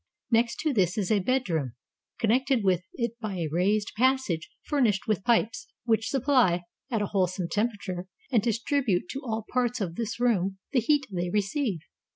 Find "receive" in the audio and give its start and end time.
11.29-11.81